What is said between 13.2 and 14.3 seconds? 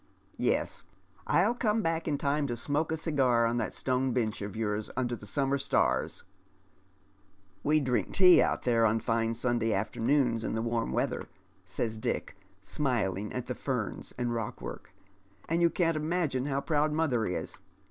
at the ferns